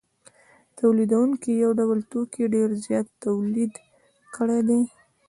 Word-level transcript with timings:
تولیدونکو 0.77 1.47
یو 1.63 1.71
ډول 1.79 1.99
توکي 2.11 2.43
ډېر 2.53 2.69
زیات 2.85 3.07
تولید 3.25 3.73
کړي 4.35 4.59
دي 4.67 4.81